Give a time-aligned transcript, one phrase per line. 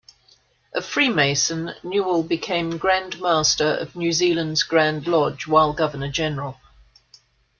[0.73, 6.59] A Freemason, Newall became Grand Master of New Zealand's Grand Lodge while Governor-General.